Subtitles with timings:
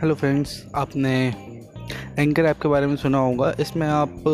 [0.00, 1.10] Hello friends आपने
[2.18, 4.24] anchor app के बारे में सुना होगा। इसमें आप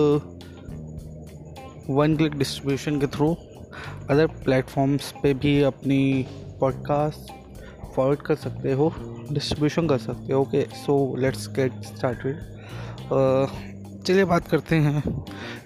[1.90, 3.28] वन क्लिक डिस्ट्रीब्यूशन के थ्रू
[4.10, 6.26] अदर प्लेटफॉर्म्स पे भी अपनी
[6.60, 7.30] पॉडकास्ट
[7.94, 8.92] फॉरवर्ड कर सकते हो
[9.32, 12.34] डिस्ट्रीब्यूशन कर सकते हो। Okay so let's get started
[14.02, 15.02] चलिए बात करते हैं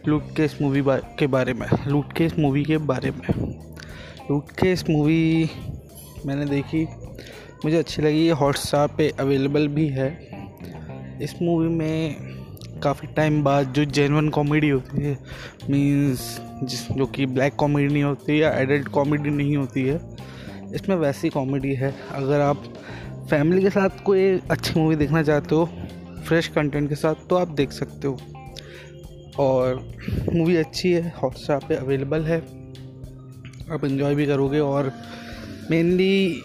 [0.08, 0.82] लूट केस मूवी
[1.18, 3.28] के बारे में। लूट केस मूवी के बारे में।
[4.30, 5.50] लूट केस मूवी
[6.26, 6.86] मैंने देखी।
[7.66, 10.08] मुझे अच्छी लगी, ये हॉटस्टार पे अवेलेबल भी है।
[11.22, 12.16] इस मूवी में
[12.82, 15.16] काफ़ी टाइम बाद जो जेनवन कॉमेडी होती है
[15.70, 20.00] मींस जिस, जो कि ब्लैक कॉमेडी नहीं होती या एडल्ट कॉमेडी नहीं होती है,
[20.74, 22.62] इसमें वैसी कॉमेडी है। अगर आप
[23.30, 25.68] फैमिली के साथ कोई अच्छी मूवी देखना चाहते हो
[26.26, 28.18] फ्रेश कंटेंट के साथ तो आप देख सकते हो।
[29.38, 29.86] और
[30.32, 32.38] मूवी अच्छी है हॉटस्टार पे अवेलेबल है।
[33.72, 34.92] आप इन्जॉय भी करोगे और
[35.70, 36.42] मेनली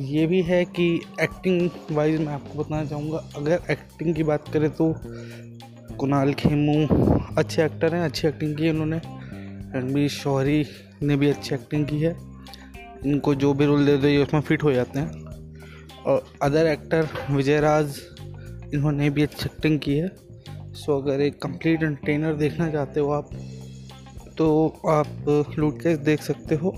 [0.00, 0.88] ये भी है कि
[1.20, 4.94] एक्टिंग वाइज मैं आपको बताना चाहूँगा, अगर एक्टिंग की बात करें तो
[5.96, 6.86] कुणाल खेमू
[7.38, 9.00] अच्छे एक्टर हैं, अच्छी एक्टिंग की है उन्होंने।
[9.74, 10.64] रणबीर शौहरी
[11.02, 12.14] ने भी अच्छी एक्टिंग की है।
[13.06, 15.26] इनको जो भी रोल दे दो, ये उसमें फिट हो जाते हैं।
[16.06, 18.00] और अदर एक्टर विजय राज,
[18.74, 20.10] इन्होंने भी अच्छी एक्टिंग की है।
[20.74, 23.30] सो अगर एक कंप्लीट एंटरटेनर देखना चाहते हो आप
[24.38, 26.70] तो आप लूट के देख सकते हो।